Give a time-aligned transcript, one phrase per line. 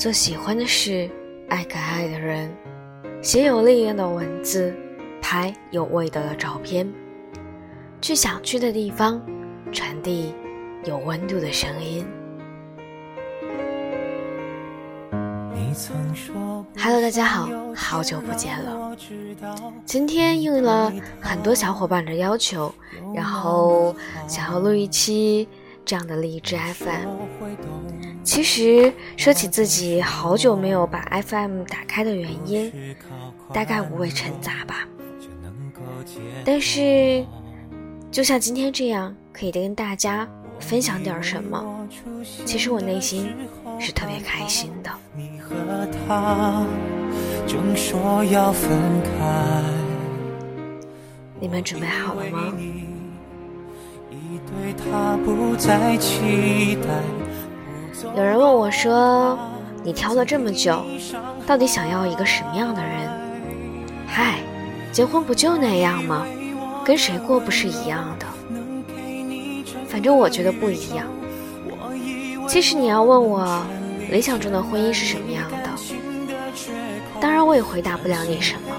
[0.00, 1.10] 做喜欢的事，
[1.50, 2.50] 爱可爱的人，
[3.20, 4.74] 写有力量的文字，
[5.20, 6.90] 拍有味道的照片，
[8.00, 9.20] 去想去的地方，
[9.70, 10.34] 传递
[10.86, 12.06] 有温度的声音。
[16.78, 18.96] Hello，大家好，好久不见了。
[19.84, 20.90] 今天应了
[21.20, 22.74] 很多小伙伴的要求，
[23.14, 23.94] 然后
[24.26, 25.46] 想要录一期
[25.84, 27.99] 这样的励志 FM。
[28.22, 32.70] 其实说起自己好久没有把 FM 打开的原因，
[33.52, 34.86] 大概五味陈杂吧。
[36.44, 37.24] 但是，
[38.10, 41.88] 就像今天这样，可以跟大家分享点什么，
[42.44, 43.34] 其实我内心
[43.78, 44.90] 是特别开心的。
[51.40, 52.52] 你们准备好了吗？
[58.16, 59.38] 有人问我说
[59.84, 60.84] ：“你挑了这么久，
[61.46, 63.08] 到底想要一个什么样的人？”
[64.06, 64.40] 嗨，
[64.90, 66.26] 结婚不就那样吗？
[66.84, 68.26] 跟谁过不是一样的？
[69.88, 71.06] 反正我觉得不一样。
[72.48, 73.62] 其实你要问我
[74.10, 75.70] 理想中的婚姻是什么样的，
[77.20, 78.74] 当然我也回答不了你什么。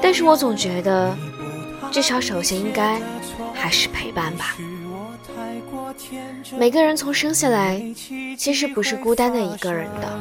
[0.00, 1.16] 但是我总觉得，
[1.90, 3.00] 至少首先应该
[3.54, 4.54] 还是陪伴吧。
[6.58, 7.82] 每个人从生下来，
[8.36, 10.20] 其实不是孤单的一个人的。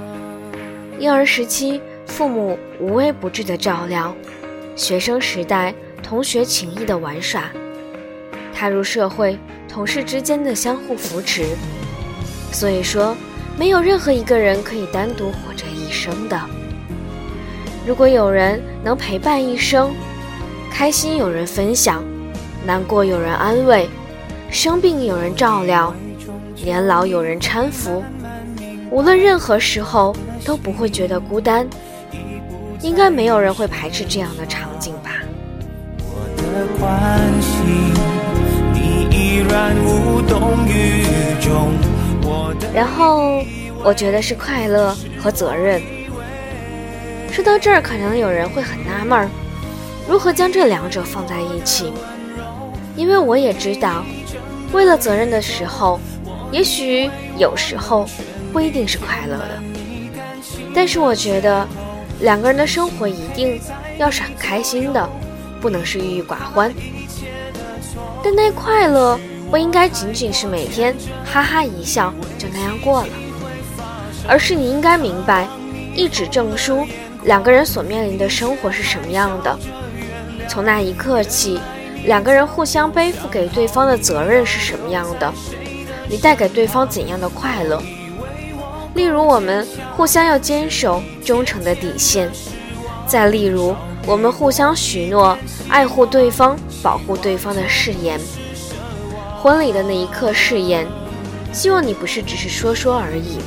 [1.00, 4.14] 婴儿时期，父母无微不至的照料；
[4.76, 7.42] 学生时代，同学情谊的玩耍；
[8.54, 11.46] 踏入社会，同事之间的相互扶持。
[12.52, 13.16] 所以说，
[13.58, 16.40] 没有任何一个人可以单独活着一生的。
[17.86, 19.94] 如果有人能陪伴一生，
[20.72, 22.04] 开心有人分享，
[22.66, 23.90] 难过有人安慰。
[24.54, 25.92] 生病有人照料，
[26.64, 28.04] 年老有人搀扶，
[28.92, 31.68] 无论任何时候都不会觉得孤单。
[32.82, 35.10] 应该没有人会排斥这样的场景吧。
[42.72, 43.44] 然后
[43.84, 45.82] 我觉得是快乐和责任。
[47.32, 49.28] 说到这儿，可能有人会很纳闷儿，
[50.08, 51.92] 如何将这两者放在一起？
[52.96, 54.06] 因为我也知道。
[54.74, 56.00] 为了责任的时候，
[56.52, 58.06] 也许有时候
[58.52, 59.64] 不一定是快乐的，
[60.74, 61.66] 但是我觉得
[62.22, 63.62] 两个人的生活一定
[63.98, 65.08] 要是很开心的，
[65.62, 66.74] 不能是郁郁寡欢。
[68.24, 69.20] 但那快乐
[69.52, 73.10] 不应该仅仅是每天哈哈一笑就那样过了，
[74.28, 75.48] 而是你应该明白，
[75.96, 76.86] 一纸证书，
[77.26, 79.60] 两个人所面临的生活是什么样的，
[80.48, 81.60] 从那一刻起。
[82.06, 85.34] 两个人互相背负给对方的责任是什么样的？
[86.10, 87.82] 你带给对方怎样的快乐？
[88.94, 89.66] 例如，我们
[89.96, 92.28] 互相要坚守忠诚的底线；
[93.08, 93.74] 再例如，
[94.06, 95.38] 我们互相许诺
[95.70, 98.20] 爱护对方、保护对方的誓言。
[99.42, 100.86] 婚礼的那一刻誓言，
[101.52, 103.40] 希望你不是只是说说而已。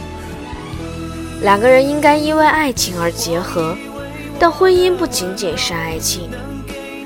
[1.42, 3.76] 两个人应该因为爱情而结合，
[4.38, 6.30] 但婚姻不仅仅是爱情。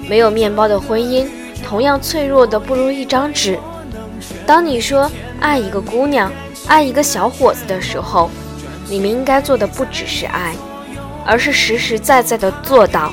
[0.08, 1.26] 没有面包的婚姻。
[1.64, 3.58] 同样脆弱的不如一张纸。
[4.46, 5.10] 当你说
[5.40, 6.30] 爱一个姑娘、
[6.66, 8.30] 爱一个小伙子的时候，
[8.88, 10.54] 你们应该做的不只是爱，
[11.24, 13.12] 而是实实在在的做到，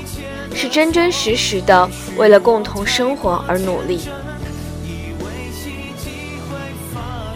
[0.55, 4.01] 是真真实实的为了共同生活而努力。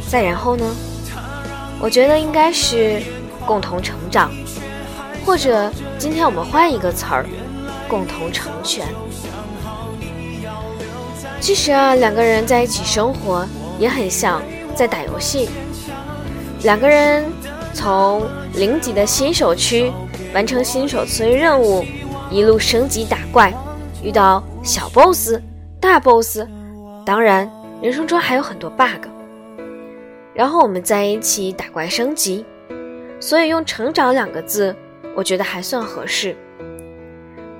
[0.09, 0.65] 再然后呢？
[1.79, 3.01] 我觉得应该是
[3.45, 4.31] 共同成长，
[5.25, 7.25] 或者今天我们换一个词儿，
[7.87, 8.85] 共同成全。
[11.41, 13.47] 其实啊，两个人在一起生活
[13.79, 14.39] 也很像
[14.75, 15.49] 在打游戏。
[16.61, 17.25] 两个人
[17.73, 19.91] 从零级的新手区
[20.35, 21.83] 完成新手村任务，
[22.29, 23.51] 一路升级打怪，
[24.03, 25.33] 遇到小 boss、
[25.79, 26.41] 大 boss，
[27.03, 27.49] 当然
[27.81, 29.07] 人生中还有很多 bug。
[30.35, 32.45] 然后我们在一起打怪升级，
[33.19, 34.75] 所以用“成长”两个字，
[35.15, 36.35] 我觉得还算合适。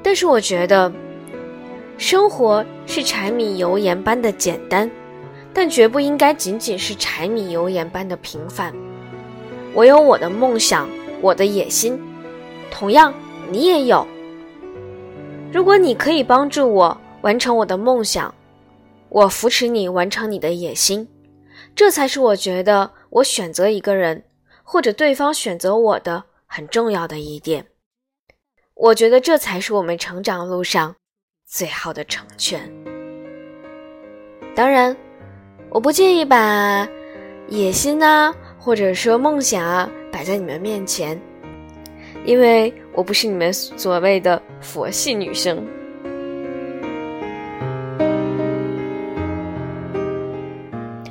[0.03, 0.91] 但是我觉得。
[2.01, 4.89] 生活是柴米油盐般的简单，
[5.53, 8.73] 但绝不应该仅仅是柴米油盐般的平凡。
[9.75, 10.89] 我有我的梦想，
[11.21, 12.01] 我的野心，
[12.71, 13.13] 同样
[13.51, 14.05] 你也有。
[15.53, 18.33] 如果你可以帮助我完成我的梦想，
[19.07, 21.07] 我扶持你完成你的野心，
[21.75, 24.23] 这才是我觉得我选择一个人，
[24.63, 27.67] 或者对方选择我的很重要的一点。
[28.73, 30.95] 我觉得这才是我们成长路上。
[31.51, 32.61] 最好的成全。
[34.55, 34.95] 当然，
[35.69, 36.87] 我不介意把
[37.49, 41.19] 野心啊，或者说梦想啊，摆摆在你们面前，
[42.25, 45.65] 因为我不是你们所谓的佛系女生。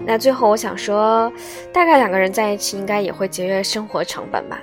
[0.07, 1.31] 那最后我想说，
[1.73, 4.61] 大概两个人在一起应该也会节约生活成本吧。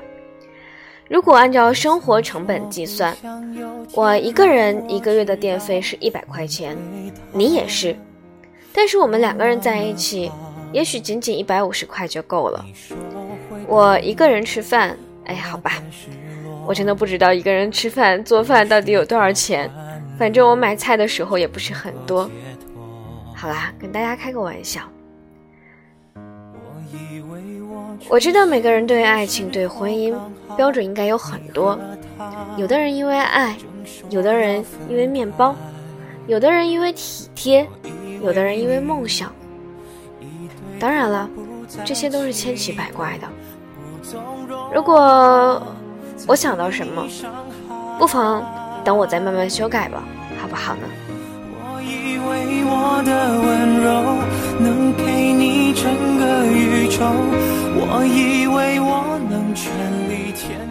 [1.09, 3.15] 如果按照生活成本计算，
[3.93, 6.77] 我一个人一个月的电费是一百块钱，
[7.31, 7.95] 你也是。
[8.73, 10.31] 但是我们两个人在一起，
[10.71, 12.65] 也许仅仅一百五十块就够了。
[13.67, 15.81] 我一个人吃饭，哎，好吧，
[16.65, 19.71] 我真的不知道一个人吃饭做饭到底有多少钱。
[20.19, 22.29] 反正我买菜的时候也不是很多。
[23.33, 24.81] 好啦，跟大家开个玩笑。
[28.09, 30.15] 我知道每个人对爱情、对婚姻
[30.55, 31.77] 标准应该有很多，
[32.55, 33.57] 有的人因为爱，
[34.09, 35.55] 有的人因为面包，
[36.27, 37.67] 有的人因为体贴，
[38.23, 39.31] 有的人因为梦想。
[40.79, 41.29] 当然了，
[41.83, 43.27] 这些都是千奇百怪的。
[44.73, 45.61] 如果
[46.27, 47.05] 我想到什么，
[47.99, 48.45] 不妨
[48.83, 50.03] 等我再慢慢修改吧，
[50.39, 50.81] 好不好呢？
[51.49, 53.11] 我以为我的
[53.41, 53.89] 温柔
[54.59, 55.83] 能给你整
[56.19, 56.45] 个
[56.99, 59.69] 我以为我能全
[60.09, 60.66] 力填。